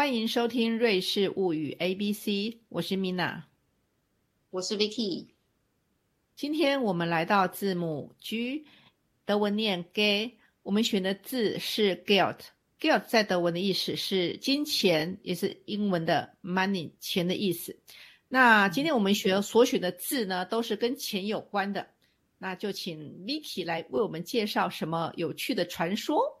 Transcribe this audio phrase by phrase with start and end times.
[0.00, 2.32] 欢迎收听《瑞士物语 A B C》，
[2.70, 3.42] 我是 Mina，
[4.48, 5.26] 我是 Vicky。
[6.34, 8.64] 今天我们来到字母 G，
[9.26, 12.38] 德文念 “gay”，我们选的字是 “guilt”。
[12.80, 17.78] guilt 在德文的意思是金钱，也是英文的 money 钱的意思。
[18.26, 21.86] 那今天我们学所选的字呢，都是跟钱有关的。
[22.38, 26.39] 那就请 Vicky 来为我们介绍什么有趣的传说。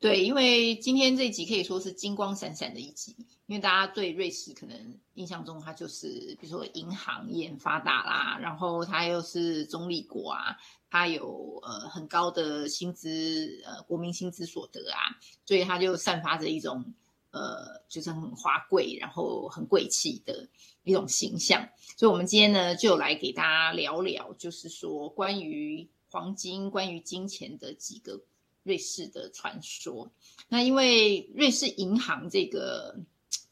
[0.00, 3.14] 对，因为今天这集可以说是金光闪闪的一集，
[3.44, 10.56] 因为大家对瑞士可能印象中它就是比如说银行业很发达啦，然后它又是中立国啊，
[10.88, 16.82] 它有呃很高的薪资呃国民薪资所得啊，所以它就散发着一种
[17.30, 20.48] 呃就是很华贵，然后很贵气的
[20.82, 21.68] 一种形象。
[21.98, 28.22] 所以我们今天呢就来给大家聊聊，就是说关于黄金、关于金钱的几个。
[28.62, 30.10] 瑞士的传说，
[30.48, 32.94] 那因为瑞士银行这个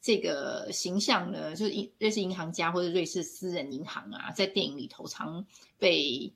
[0.01, 5.47] 这个形象呢，就是瑞瑞士银行家或者瑞士私人银行啊，在电影里头常
[5.79, 6.33] 被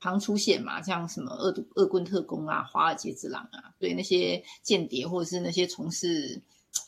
[0.00, 6.40] 常出现嘛，像什么恶毒恶棍特工啊、华尔街之狼啊，对那些间谍或者是那些从事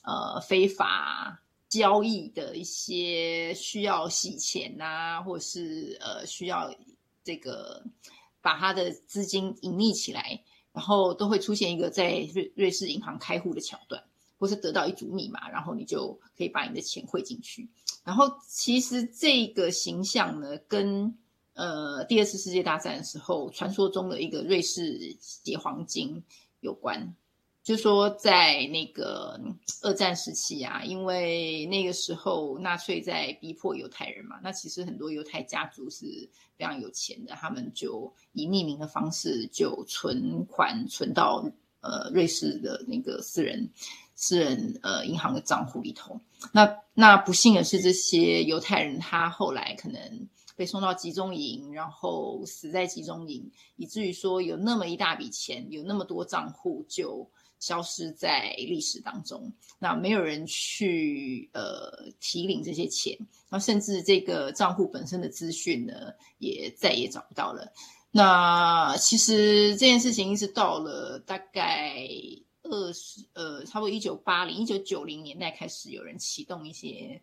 [0.05, 6.75] 呃非法交易的一些需要洗钱呐，或者是呃需要
[7.23, 7.83] 这个
[8.41, 10.43] 把他的资金隐匿起来。
[10.79, 14.01] 然后都会出现一个在瑞瑞士银行开户的桥段，
[14.39, 17.69] 或是得到一组密码，然后你就可以把你的钱汇进去。
[18.05, 21.13] 然后其实这个形象呢，跟
[21.55, 26.23] 呃第二次世界大战的时候传说中的一个瑞士结黄金
[26.61, 27.13] 有关。
[27.69, 29.39] 就说，在那个
[29.83, 36.07] 二战时期啊，因为那个时候纳粹在逼迫犹太人嘛，那其实很多犹太家族是
[36.57, 41.45] 非常有钱的，他们就以匿名的方式就存款存到
[41.83, 43.69] 呃瑞士的那个私人
[44.15, 46.19] 私人呃银行的账户里头。
[46.55, 50.27] 那那不幸的是，这些犹太人他后来可能
[50.57, 57.31] 被送到集中营，然后死在集中营，以至于说有那么一大笔钱，有那么多账户就。
[57.59, 67.73] 消失在历史当中，那没有人去呃提领这些钱，那甚至这个账户本身的资讯呢，也再也找不到了。
[68.11, 72.09] 那其实这件事情一直到了大概
[72.63, 77.21] 二十呃，差不多一九八零、一九九零年代开始，有人启动一些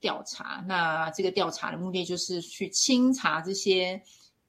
[0.00, 0.64] 调查。
[0.66, 4.02] 那这个调查的目的就是去清查这些。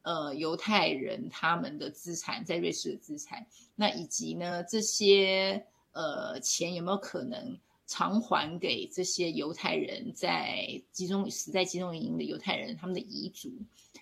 [0.06, 7.58] 呃，犹太人他们的资产在瑞士的资产，那以及呢，这些呃钱有没有可能
[7.88, 13.52] 偿还给这些犹太人在集中死在集中营的犹太人他们的遗族？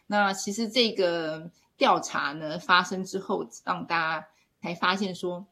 [0.05, 4.27] 那其实这个调查呢发生之后，让大家
[4.61, 5.47] 才发现说，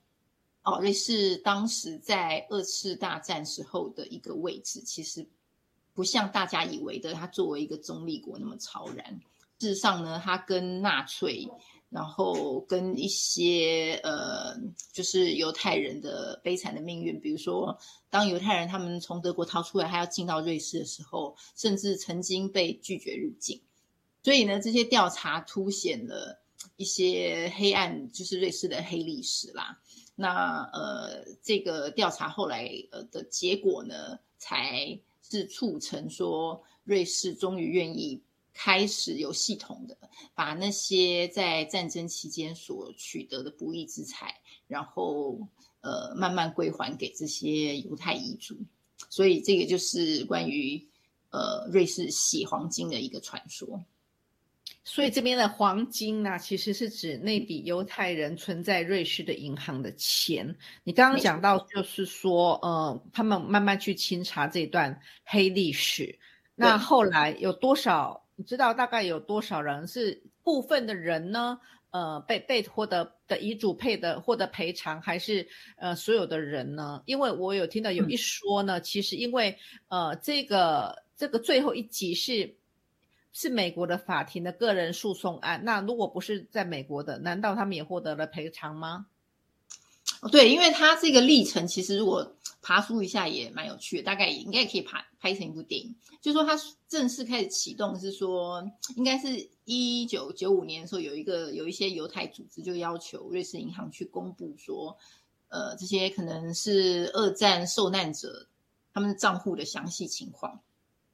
[0.64, 5.26] 哦，瑞士当时在二次大战时候的一个位置，其实
[5.94, 9.22] 不像大家以为的，它作为一个中立国那么超然。
[9.62, 11.48] 事实上呢，他跟纳粹，
[11.92, 14.56] 然后跟一些呃，
[14.92, 17.78] 就是犹太人的悲惨的命运，比如说，
[18.10, 23.62] 当犹太人他们从德国逃出来，还要进到瑞士的时候，甚至曾经被拒绝入境。
[24.24, 26.42] 所以呢，这些调查凸显了
[26.76, 29.80] 一些黑暗，就是瑞士的黑历史啦。
[30.16, 38.24] 那呃，这个调查后来呃的结果呢，才是促成说瑞士终于愿意。
[38.54, 39.98] 开始有系统的
[40.36, 44.36] 把那些在战争期间所取得的不义之财，
[44.68, 45.40] 然后
[45.80, 48.58] 呃慢慢归还给这些犹太遗族，
[49.10, 50.86] 所以这个就是关于
[51.30, 53.84] 呃瑞士洗黄金的一个传说。
[54.84, 60.58] 所以这边的黄金呢，其实是指那笔犹太人存在瑞士的银行的钱。
[60.84, 66.20] 你刚刚讲到，就是说呃他们慢慢去清查这段黑历史，
[66.56, 68.21] 那后来有多少？
[68.42, 71.60] 你知道大概有多少人是部分的人呢？
[71.92, 75.48] 呃，被被获得的遗嘱配的获得赔偿，还是
[75.78, 77.04] 呃所有的人呢？
[77.06, 79.56] 因为我有听到有一说呢，其实因为
[79.90, 82.56] 呃这个这个最后一集是
[83.32, 89.06] 是美国的法庭的个人诉讼案，那如果不是在美国的，难道他们也获得了赔偿吗？
[90.30, 95.96] 对，因为他这个历程其实如果爬书一下也蛮有趣的，大概也应该也可以拍拍成一部电影。
[96.22, 96.56] 就说他
[96.88, 98.64] 正式开始启动是说，
[98.96, 104.96] 应该是一九九五年的时候，有一个有一些犹太组织就要求瑞士银行去公布说，
[105.50, 108.46] 呃，这些可能是二战受难者
[108.94, 110.62] 他们账户的详细情况。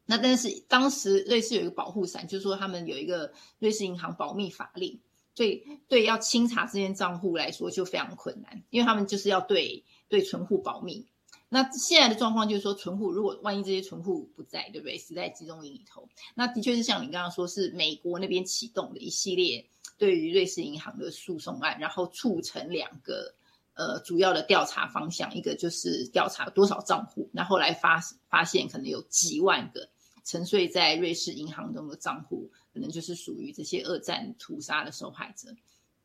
[0.05, 4.99] 那但是当时瑞士有一个保护伞，就是说他们有一个瑞士银行保密法令。
[5.37, 11.05] 所以，对要清查这些账户来说就非常困难，因为他们就是要对对存户保密。
[11.47, 14.97] 那现在的状况就是说，存户如果万一这些存户不在，对不对？
[14.97, 19.63] 死在集中营里头，那的确是像你刚刚说，是美国那边启动的一系列
[19.99, 23.31] 对于瑞士银行的诉讼案，然后促成两个
[23.75, 29.87] 呃主要的调查方向，一个就是调查多少账户，那后来发发现可能有几万个
[30.25, 35.49] 沉睡在瑞士银行中的账户，可能就是属于这些二战屠杀的受害者。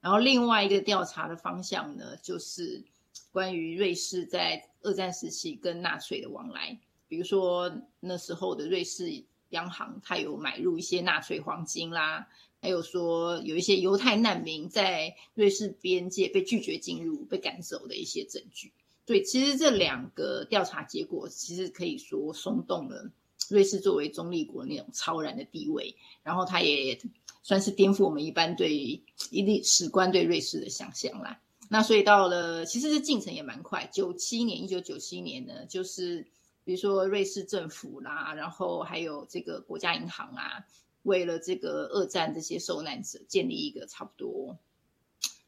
[0.00, 2.82] 然后另外一个调查的方向呢，就是
[3.30, 7.70] 关于瑞士在二战时期跟纳粹的往来，比如说
[8.00, 12.26] 那时候的瑞士央行，它有买入一些纳粹黄金啦，
[12.62, 18.72] 还有说有一些犹太难民在瑞士边界被拒绝进入、被赶走的一些证据。
[19.04, 23.10] 对，其实这两个调查结果，其实可以说松动了
[23.50, 27.00] 瑞士作为中立国那种超然的地位，然后它也
[27.42, 31.40] 算是颠覆我们一般对一历史观对瑞士的想象啦。
[31.68, 33.88] 那所以到了，其实这进程也蛮快。
[33.92, 36.26] 九七年，一九九七年呢，就是
[36.64, 40.64] 比如说瑞士政府啦，然后还有这个国家银行啊，
[41.02, 44.58] 为了这个二战这些受难者建立一个差不多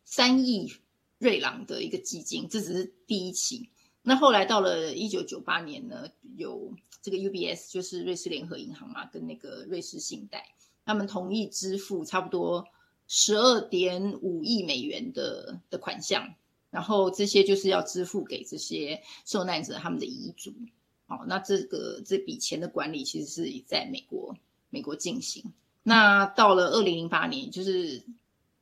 [0.04, 0.72] 三亿
[1.18, 3.68] 瑞郎的一个基金，这只是第一期。
[4.04, 6.06] 那后来到了一九九八年呢，
[6.36, 6.72] 有
[7.02, 10.54] 这个 UBS，就是瑞士联合银行嘛，跟那个瑞士信贷，
[10.84, 12.64] 他们同意支付差不多。
[13.06, 16.34] 十二点五亿美元的的款项，
[16.70, 20.54] 然后这些就是要支付给这些受难者他们的遗嘱。
[21.06, 24.34] 好，那这个这笔钱的管理其实是在美国
[24.70, 25.52] 美国进行。
[25.82, 28.02] 那到了二零零八年，就是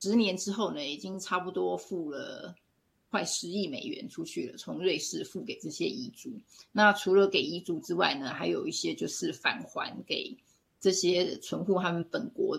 [0.00, 2.56] 十年之后呢，已经差不多付了
[3.12, 6.40] 快十亿美元出去了，从瑞士付给这些遗嘱。
[6.72, 10.36] 那除了给遗嘱之外呢，还有一些就是返还给
[10.80, 12.58] 这些存户他们本国。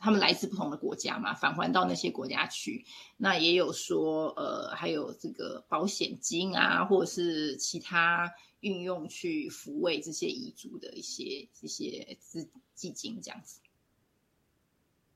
[0.00, 2.84] 他们来自不同的国家嘛，返还到那些国家去。
[3.16, 8.28] 那也有说，呃，还有这个保险金啊，或者是其他
[8.60, 13.60] 运用去抚慰这些遗族的一些一些资基金这样子。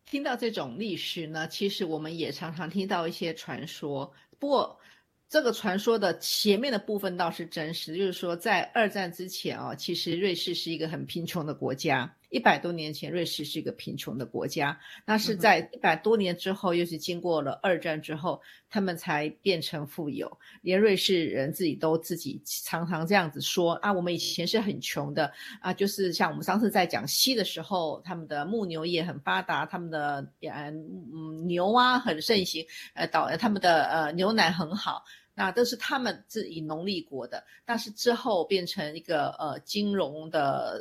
[0.07, 4.13] 听到这种历史呢，其实我们也常常听到一些传说。
[4.41, 4.81] 不过，
[5.29, 12.17] 这个传说的前面的部分倒是真实，就是说在二战之前啊，其实瑞士是一个很贫穷的国家。
[12.31, 14.79] 一百多年前，瑞士是一个贫穷的国家。
[15.05, 20.31] 那是在一百多年之后，又是经过了二战之后，他们才变成富有。
[20.63, 25.31] 连瑞士人自己都自己常常这样子说啊，我们以前是很穷的
[25.61, 35.03] 啊，就是像我们上次在讲西的时候，他们的牧牛业很发达，他们的嗯牛啊很盛行，呃导他们的呃牛奶很好，
[35.35, 37.45] 那都是他们自以农立国的。
[37.65, 40.81] 但是之后变成一个呃金融的。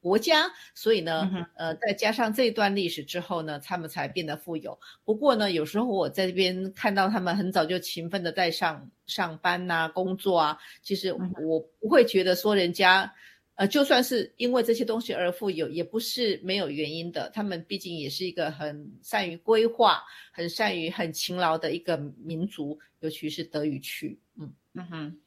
[0.00, 4.78] 国家，所以呢，呃，再加上这段历史之后呢，他们才变得富有。
[5.04, 13.12] 不过呢，有时候我在这边看到他们很早就勤奋的在上上班呐、工作啊，其实我不会觉得说人家，
[13.56, 17.28] 呃，就算是因为这些东西而富有，也不是没有原因的。
[17.34, 20.02] 他们毕竟也是一个很善于规划、
[20.32, 24.18] 很善于、很勤劳的一个民族，尤其是德语区。
[24.38, 25.20] 嗯嗯哼。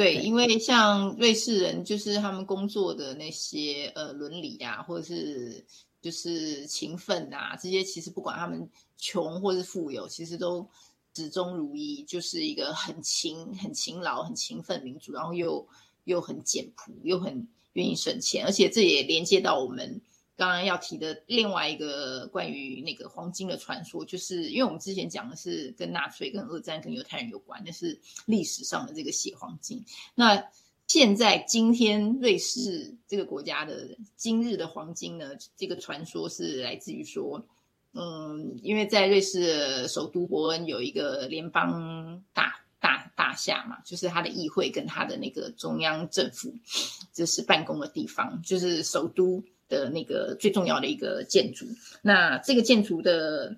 [0.00, 5.62] 对，因为像瑞士人，就是他们工作的那些呃伦理啊，或者是
[6.00, 8.66] 就是勤奋啊，这些其实不管他们
[8.96, 10.66] 穷或是富有，其实都
[11.14, 15.68] 始终如一，就是一个很勤、很勤劳、很勤奋民族，然后又
[16.04, 20.00] 又很简朴，又很愿意省钱，而且这也连接到我们。
[20.40, 29.84] 刚刚要提的另外一个关于那个黄金的传说，就是因为我们之前讲的是跟纳粹、跟二战、跟犹太人有关，那是历史上的这个血黄金。
[30.14, 30.42] 那
[30.86, 37.44] 现在今天瑞士这个国家的今日的黄金呢，这个传说是来自于说，
[37.92, 46.50] 嗯，因为在瑞士的首都伯恩有一个联邦大大大厦嘛，就是它的议会跟它的那个中央政府
[47.12, 49.44] 就是办公的地方，就是首都。
[49.70, 51.64] 的那个最重要的一个建筑，
[52.02, 53.56] 那这个建筑的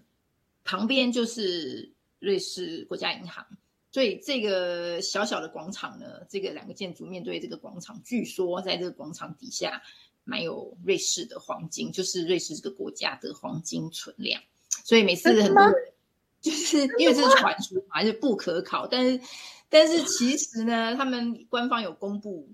[0.62, 1.90] 旁边就是
[2.20, 3.44] 瑞士国家银行，
[3.90, 9.82] 所以这个小小的广场呢，这个两个建筑面对这个广场，据说在这个广场底下
[10.22, 14.40] 埋有瑞士的黄金，就是瑞士这个国家的黄金存量，
[14.84, 15.74] 所以每次很多人
[16.40, 19.20] 就是因为这是传说嘛，就不可考，但是
[19.68, 22.48] 但是其实呢，他们官方有公布。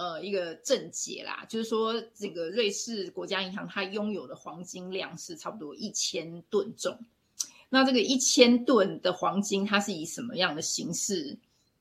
[0.00, 6.98] 呃，一个正解啦，就是说，这个瑞士国家银行它拥有的黄金量是差不多一千吨重。
[7.68, 11.36] 那这个一千吨的黄金，它是以什么样的形式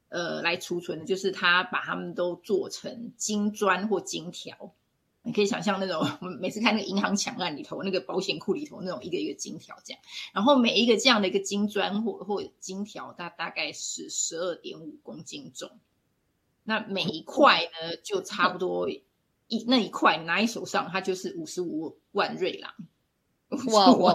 [0.09, 1.05] 呃来储存的？
[1.05, 4.73] 就是它把它们都做成金砖或金条。
[5.21, 6.05] 你可以想象那种，
[6.41, 10.01] 每次看那个银行抢案里头，那个保险库里头那种一个一个金条这样。
[10.33, 15.71] 然后每一个这样的一个金砖或或金条，它大概是十二点五公斤重。
[16.69, 22.71] 那每一块呢就差不多一那一块拿在手上，它就是五十五万瑞郎。
[23.73, 24.13] 哇哇！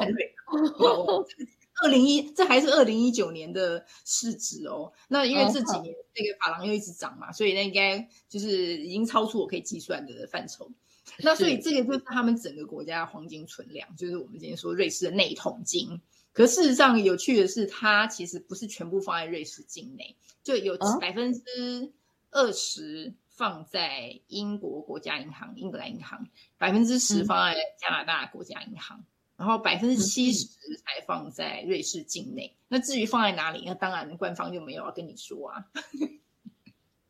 [1.82, 4.92] 二零一这还是二零一九年的市值哦。
[5.08, 10.70] 那因为这几年这个法郎又一直涨嘛，所以那应该就是已经超出我可以计算的范畴。
[11.18, 16.00] 那所以这个就是他们整个国家黄金存量，就是我们今天说瑞士的内桶金。
[16.32, 21.92] 可事实上有趣的是，它其实不是全部放在瑞士境内，就有百分之
[22.34, 29.02] 二十放在英国国家银行、英格兰银行，百分之十放在加拿大国家银行。
[29.36, 32.56] 然后百分之七十才放在瑞士境内。
[32.68, 35.64] 那至于放在哪里，那当然官方就没有要跟你说啊。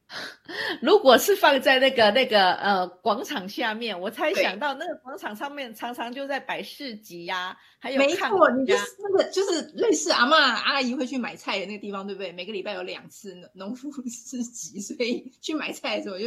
[0.83, 12.31] 如果是放在那个那个呃广场下面，我才想到那个广场上面常常就在摆市集呀，还有没错，你就是那个就是类似阿妈阿姨会去买菜的那个地方，对不对？
[12.33, 16.27] 每个礼拜有两次 农夫市集，所以去买菜的时候就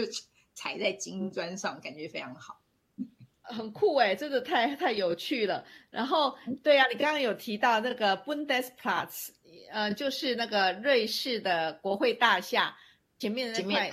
[0.54, 2.60] 踩在金砖上，感觉非常好。
[3.44, 5.64] 很酷哎，真的太太有趣了。
[5.90, 9.30] 然后，对啊，你刚刚有提到那个 Bundesplatz，
[9.72, 12.76] 呃，就是那个瑞士的国会大厦
[13.20, 13.92] 前面的那块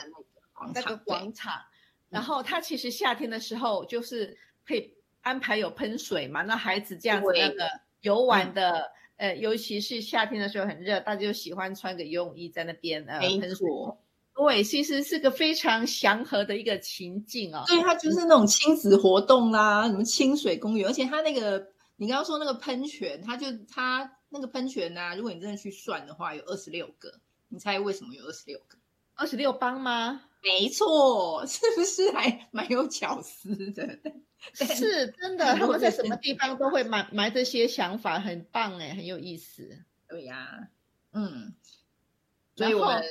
[0.74, 1.52] 那个广场。
[2.10, 7.68] 然后，它其实夏天的时候就是可以安排有喷水嘛，那孩子这样子那个
[8.02, 13.66] 游玩的，呃，尤其是夏天的时候很热，大家就喜欢穿个游泳衣在那边呃喷水。
[14.36, 17.64] 对，其实是个非常祥和的一个情境哦。
[17.66, 27.12] 对，它就是那种亲子活动啦，什么清水公园，而且它那个你刚刚说那个喷泉，它就它那个喷泉呐，如果你真的去算的话，有二十六个。
[27.48, 28.76] 你猜为什么有二十六个？
[29.14, 30.22] 二十六帮吗？
[30.42, 33.98] 没错， 是不是还蛮有巧思的？
[34.52, 39.78] 是真的，他们在什么地方都会埋埋这些想法，很棒哎，很有意思。
[40.08, 40.68] 对呀，
[41.12, 41.54] 嗯。
[42.56, 43.02] 所以我们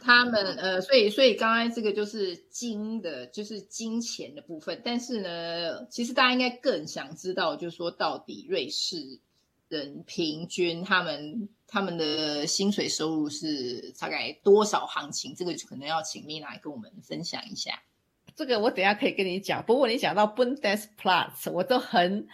[0.00, 4.82] 他们呃，所以所以刚才这个就是金的，就是金钱的部分。
[4.84, 9.20] 但是呢，其实大家应该更想知道，就是说到底瑞士
[9.68, 15.34] 人平均他们他们的薪水收入是大概多少行情？
[15.34, 17.82] 这个可能要请米来跟我们分享一下。
[18.34, 19.64] 这个我等下可以跟你讲。
[19.64, 22.26] 不过你讲到 Bundesplatz，我都很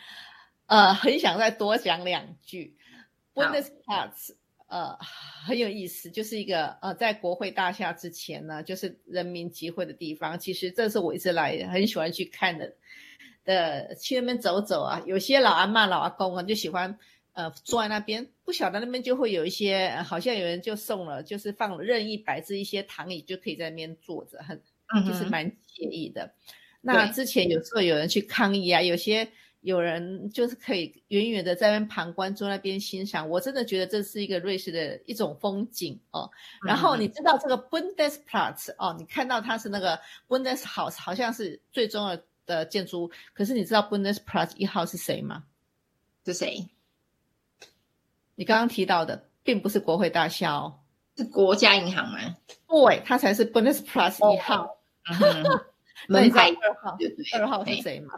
[0.66, 2.76] 呃很想再多讲两句
[3.34, 4.34] Bundesplatz。
[4.66, 4.96] 呃，
[5.46, 10.36] 很有意思，就是一个呃，在国会大厦之前呢，就是人民集会的地方。
[10.36, 12.74] 其实这是我一直来很喜欢去看的，
[13.44, 15.00] 的去那边走走啊。
[15.06, 16.98] 有些老阿妈、老阿公啊，就喜欢
[17.34, 24.58] 呃坐在那边，不晓得那边就会有一些，好像有人就送了，就是放任意摆置一些躺椅，就可以在那边坐着，很
[25.06, 26.34] 就是蛮惬意的。
[26.80, 29.28] 那之前有时候有人去抗议啊，有些。
[29.64, 33.26] 有人就是可以远远的在那边旁观，坐那边欣赏。
[33.26, 36.30] 我真的觉得这是一个瑞士的一种风景哦。
[36.66, 39.98] 然后你知道这个 Bundesplatz 哦，你看到它是那个
[40.28, 42.14] Bundeshaus，好像是最重要
[42.44, 43.10] 的建筑物。
[43.32, 45.44] 可是你知道 Bundesplatz 一号是谁吗？
[46.26, 46.68] 是谁？
[48.34, 50.80] 你刚刚提到的并不是国会大厦哦，
[51.16, 52.18] 是国家银行吗？
[52.68, 54.76] 对，它才是 Bundesplatz 一号。
[56.08, 56.98] 门牌二号，
[57.38, 58.14] 二号是谁吗？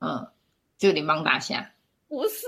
[0.00, 0.28] 嗯。
[0.78, 1.72] 就联邦大厦，
[2.06, 2.46] 不是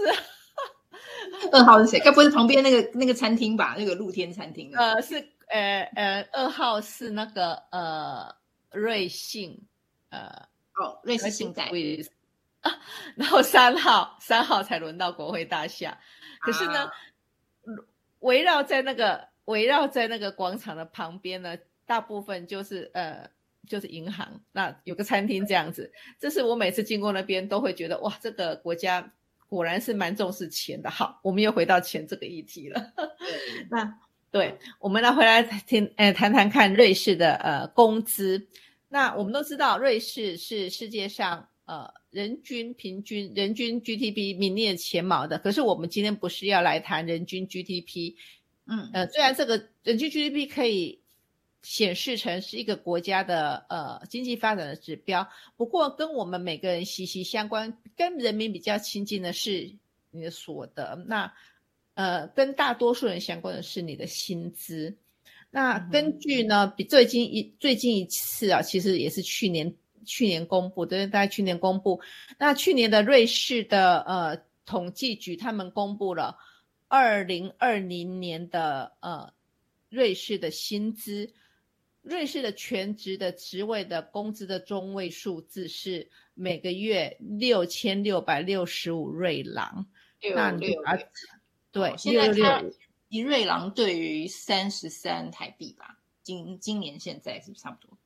[1.50, 1.98] 二号是谁？
[2.00, 3.74] 该不是旁边那个那个餐厅吧？
[3.78, 4.70] 那个露天餐厅？
[4.76, 5.16] 呃，是
[5.46, 8.34] 呃呃，二号是那个呃
[8.70, 9.58] 瑞信，
[10.10, 11.70] 呃哦瑞士信贷啊，
[13.16, 15.98] 然后三号三号才轮到国会大厦。
[16.40, 16.90] 可是呢，
[18.20, 21.56] 围绕在那个围绕在那个广场的旁边呢，
[21.86, 23.28] 大部分就是呃。
[23.66, 29.12] 就是银行，那有个餐厅这样子，这是我每次经过那边都会觉得哇，这个国家
[29.46, 30.88] 果然是蛮重视钱的。
[30.88, 32.80] 好，我们又回到钱这个议题了。
[33.68, 33.98] 那
[34.30, 38.48] 对，我们来回来听，呃，谈谈看瑞士的呃工资。
[38.88, 45.38] 那我们都知道，瑞士是世界上呃人均平均人均 GDP 名列前茅的。
[45.38, 48.14] 可是我们今天不是要来谈人均 GDP，
[48.66, 51.00] 嗯呃，虽然这个人均 GDP 可以。
[51.60, 59.74] 显示成是一个国家的呃经济发展的指标，不过跟我们每个人息息相关，跟人民比较亲近的是
[60.12, 61.30] 你的所得，那
[61.94, 64.96] 呃跟大多数人相关的是你的薪资。
[65.50, 69.74] 那根据呢，比最近一最近一次啊，其实也是去年
[70.08, 72.00] 去年公布的，大概去年公布。
[72.38, 76.38] 那去年的瑞士的呃统计局他们公布了
[76.88, 79.32] 二零二零年的呃
[79.90, 81.32] 瑞士的薪资。
[82.00, 89.86] 瑞士的全职的职位的工资的中位数字是每个月六千六百六十五瑞郎。
[90.20, 90.82] 六六
[91.70, 92.72] 对，六六六
[93.08, 97.98] 一瑞郎对于三十三台币吧，今今年现在是不是差不多？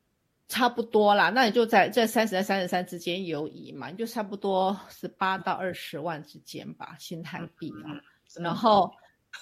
[0.52, 7.96] 差不多啦，那你就在这三十到三十三之间游移嘛，你就差不多十八到二十万之间吧，新台币啊。
[8.36, 8.92] 然后，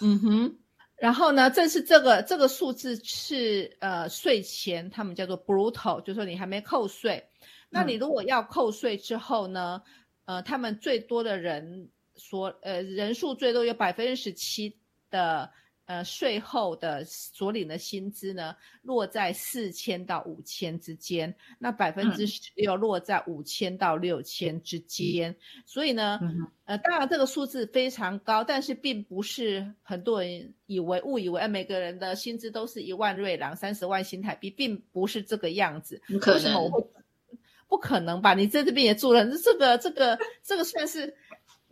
[0.00, 0.56] 嗯哼，
[0.94, 7.20] 然后呢，这是这个这个数字是呃税前，他们叫做 brutal，就说你还没扣税。
[7.68, 9.82] 那你如果要扣税之后呢，
[10.26, 14.78] 呃，他们最多的人所，呃，人数最多有百分之十七
[15.10, 15.50] 的。
[15.90, 25.34] 呃，税后的所领的薪资呢，落在四千到五千之间，那百分之十六落在五千到六千之间。
[25.66, 26.20] 所以呢，
[26.64, 36.00] 呃，当然这个数字非常高，但是并不是很多人以为误以为每个人的薪资都是一万瑞郎，三十万新台币，并不是这个样子。
[36.08, 36.86] 为什么我会？
[37.66, 38.32] 不可能吧？
[38.34, 41.12] 你在这边也住了，这个这个这个算是。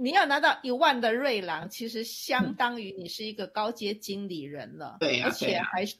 [0.01, 5.97] 你要拿到一万的瑞郎，其实相当于你是一个高阶经理人了，对而且还是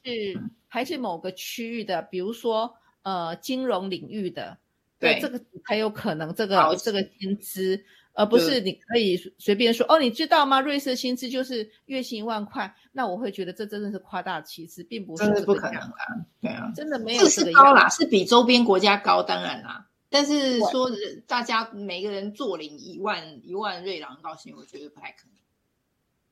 [0.69, 4.57] 还是某个区域的，比如说呃金融领域的，
[4.99, 5.19] 对。
[5.19, 5.37] 这个
[5.67, 10.61] 才有可能这个这个薪资，而不是你可以随便说哦，你知道吗？
[10.61, 15.91] 瑞士薪资就是月薪一万块，那我会觉得这真的是夸大其词，并不是真的不可能啊，
[16.39, 19.87] 对啊，真的没有这个高啦，是比周边国家高，当然啦。
[20.09, 20.89] 但是说
[21.27, 25.35] 大家每个人坐领一万一万瑞郎高薪，我觉得不太可能。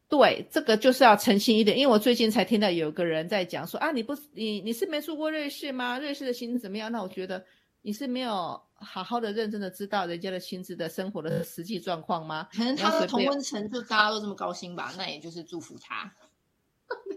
[0.10, 6.00] 对，这个就是要诚心一点，因为我最近才听到有个人在讲说啊，你不你你是没住过瑞士吗？
[6.00, 6.92] 瑞士的薪资怎么样？
[6.92, 7.46] 那我觉得
[7.82, 12.48] 你是没有好好的认真的知道人家的薪资的生活的实际状况吗？
[12.54, 16.12] 可能他的同温层就大家都这么高薪吧，那也就是祝福他。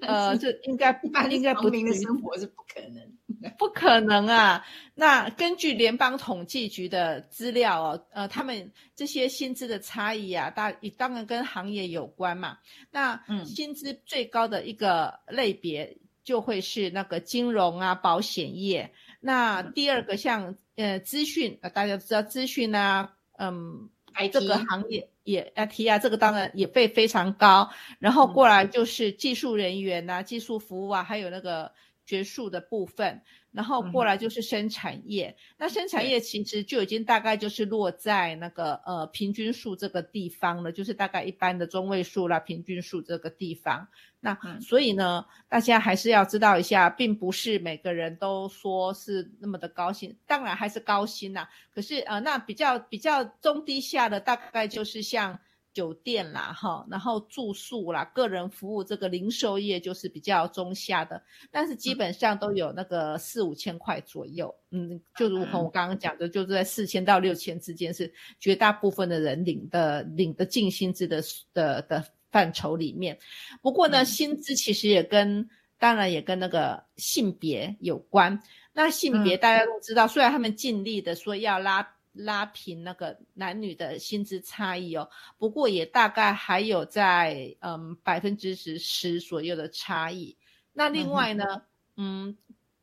[0.03, 4.65] 呃，这应该一般应该不民的生活是不可能， 不可能啊！
[4.95, 12.59] 那根据联邦统计局的资料哦，呃，他们这些薪资的差异啊，大当然跟行业有关嘛。
[12.91, 18.93] 那薪资最高的一个类别就会是那个金融啊、保险业。
[19.21, 23.91] 那第二个像呃资讯啊，大家都知道资讯啊，嗯。
[24.33, 27.69] 这个行业也 IT 啊，这个当然也费非常高。
[27.99, 31.71] 然后过来就是技术人员呐，技术服务啊，还有那个
[32.11, 33.23] 学术的部分。
[33.53, 43.89] 然后过来就是生产业，那生产业其实就已经大概就是落在那个呃平均数这个地方了，就是大概一般的中位数啦，平均数这个地方。
[44.21, 51.49] 那所以呢，大家还是要知道一下，并不是每个人都说是那么的高薪，当然还是高薪呐。
[51.75, 55.41] 可是呃，那比较比较中低下的，大概就是像。
[55.73, 73.19] 酒店啦，哈，然后住宿啦，个人服务这个零售业就是比较中下的，但是基本上都有那个四五千块左右，嗯，就如同我刚刚讲的，就是在四千到六千之间是绝大部分的人领的领的净薪资的的的范畴里面。
[73.63, 78.43] 不过呢，薪资其实也跟当然也跟那个性别有关。
[78.73, 81.97] 那性别大家都知道，虽然他们尽力的说要拉。
[82.25, 90.37] 拉平那个男女的薪资差异哦，不过也大概还有在嗯百分之十十左右的差异。
[90.73, 91.63] 那另外呢，
[91.97, 92.37] 嗯，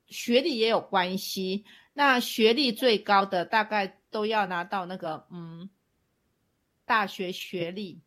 [0.08, 1.66] 学历也有关系。
[1.94, 5.70] 那学历最高的大概都要拿到那个嗯
[6.86, 8.02] 大学学历，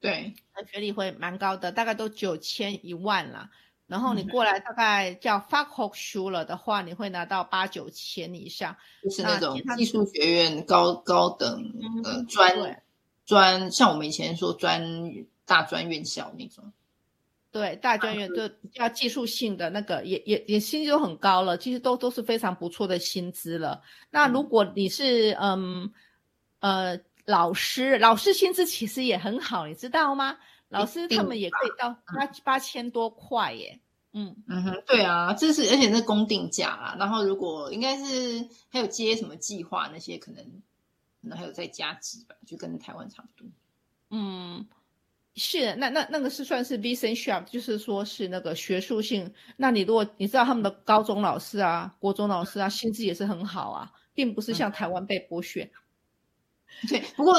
[0.00, 0.34] 对，
[0.70, 3.50] 学历会蛮高的，大概都九千一万啦。
[3.86, 11.72] 然后你过来大概叫 Faculty s 了的话，你会拿到八九千以上，就是那种技术学院高高等
[12.02, 12.82] 呃专
[13.24, 14.82] 专，像我们以前说专
[15.44, 16.72] 大专院校那种。
[17.52, 23.80] 对，大专院就比较技术性的那个，也也也薪资都很高了，其实都都是非常不错的薪资了。
[24.10, 25.90] 那如果你是嗯
[26.60, 30.36] 呃老师，老师薪资其实也很好，你知道吗？
[30.68, 33.80] 老师他们也可以到八八千多块耶，
[34.12, 36.96] 嗯嗯哼，对啊，这是而且是公定价啊。
[36.98, 40.44] 然后如果应该是还有接什么计划那些，可能
[41.22, 43.48] 可能还有再加值吧，就跟台湾差不多。
[44.10, 44.66] 嗯，
[45.34, 49.32] 是那那那个是算是 business shop，就是说是那个学术性。
[49.56, 55.70] 那你如果你知道他们的高中老师啊、国中老师啊，薪资也是很好啊，并不是像台湾被剥削。
[56.88, 57.34] 对，不过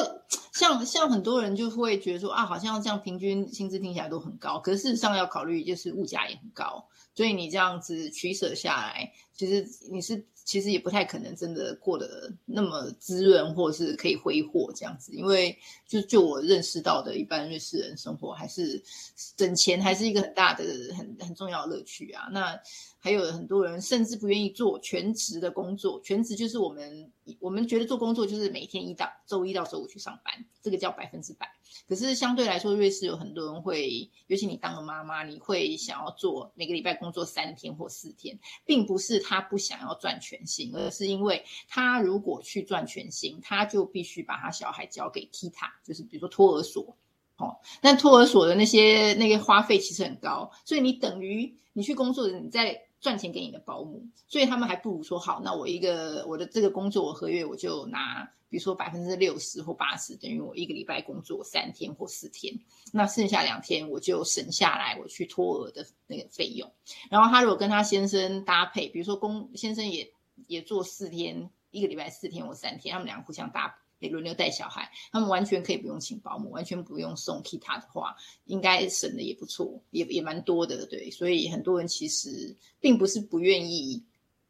[0.51, 10.25] 像像很多人就会觉得说啊，好像这样平均薪资听起来都很高，可是事实上要考虑就是物价也很高，所以你这样子取舍下来，其实你是。
[10.47, 15.53] 其实也不太可能真的过得那么滋润，或是可以挥霍这样子，因为
[15.85, 18.81] 就就我认识到的一般瑞士人生活，还是
[19.17, 20.63] 省钱还是一个很大的、
[20.95, 22.29] 很很重要的乐趣啊。
[22.31, 22.57] 那
[22.97, 31.45] 还有很多人甚至不愿意做全职的工作，全职就是我们我们觉得做工作就是每天一到周一到周五去上班，这个叫百分之百。
[31.87, 46.95] 可是相对来说，瑞士有很多人会，尤其你当了妈妈，你会想要做每个礼拜工作三天或四天，并不是他不想要赚全薪，而是因为他如果去赚全薪，他就必须把他小孩交给 Kita，就是比如说托儿所。
[47.39, 62.57] 哦，那托儿所的那些那个花费其实很高，所以你等于你去工作的你在赚钱给你的保姆，所以他们还不如说好，那我一个我的这个工作我合约我就拿，比如说百分之六十或八十，等于我一个礼拜工作三天或四天，
[62.91, 66.71] 那剩下两天我就省下来我去托儿的那个费用。
[67.09, 70.11] 然后他如果跟他先生搭配，比如说公先生也
[70.47, 73.77] 也做四天，一个礼拜四天或三天，他们两个互相搭。
[73.99, 81.09] 可以轮流带小孩，他们完全可以不用请保姆，完全不用送 Kita 的话，应该省的也不错，也也蛮多的，对。
[81.09, 84.03] 所以很多人其实并不是不愿意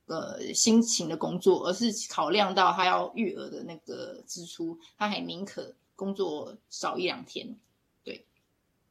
[0.08, 7.56] 呃辛勤的工作，而是考量到他要育儿的那个支出，他还宁可工作少一两天。
[8.04, 8.26] 对，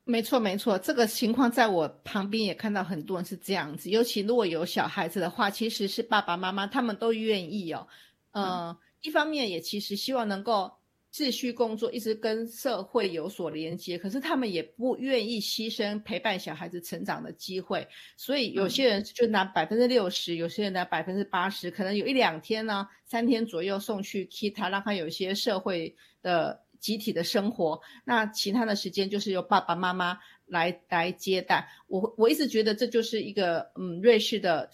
[0.04, 7.86] 没错没错，这个情况在我旁边也看到很多人是这样子，尤其如果有小孩子的话，其实是爸爸妈妈他们都愿意哦，
[8.32, 8.76] 嗯。
[9.02, 10.72] 一方面也其实希望能够
[11.16, 31.66] 继续工作，一直跟社会有所连接，可是他们也不愿意牺牲陪伴小孩子成长的机会，所以有些人就拿百分之六十，有些人拿百分之八十，可能有一两天呢，三天左右送去 Kita，让他有一些社会的集体的生活，那其他的时间就是由爸爸妈妈来来接待。
[31.86, 34.68] 我我一直觉得这就是一个嗯瑞士的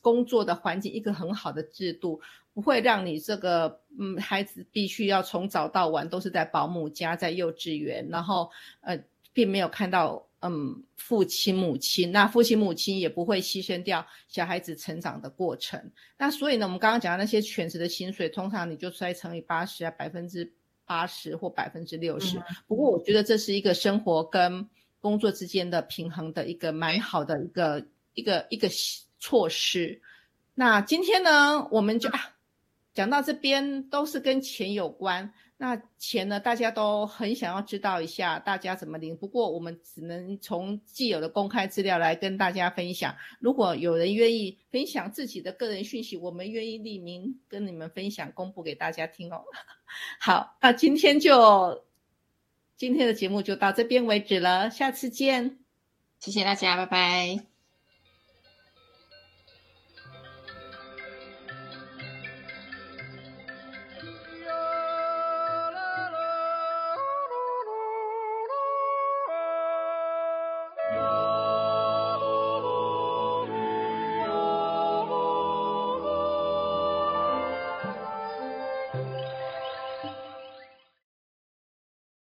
[0.00, 2.18] 工作的环境，一个很好的制度。
[2.56, 8.98] 不会让你这个嗯孩子必须要从早到晚都是在保姆家，在幼稚园，然后呃
[9.34, 15.78] 并没有看到嗯父亲母亲，那父亲母亲也不会牺牲掉小孩子成长的过程。
[16.16, 20.50] 那所以呢，我们刚刚讲的那些全职的薪水，通常你就再乘以八十啊，百分之
[20.86, 22.40] 八十或百分之六十。
[22.66, 24.66] 不过我觉得这是一个生活跟
[24.98, 28.66] 工作之间的平衡的一个蛮好的一个一个一个
[29.18, 30.00] 措施。
[30.54, 32.32] 那今天呢，我们就啊。
[32.96, 39.14] 讲到这边都是跟钱有关，那钱呢，大家都很想要知道一下大家怎么领。
[39.14, 43.14] 不过我们只能从既有的公开资料来跟大家分享。
[43.38, 49.44] 如果有人愿意分享自己的个人讯息，我们愿意匿名跟你们分享，公布给大家听哦。
[50.18, 51.84] 好，那今天就
[52.78, 55.58] 今天的节目就到这边为止了，下次见，
[56.18, 57.55] 谢谢大家，拜拜。